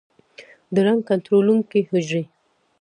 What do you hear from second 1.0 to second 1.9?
کنټرولونکو